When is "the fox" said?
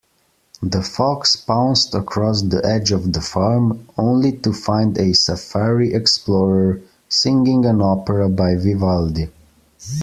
0.63-1.35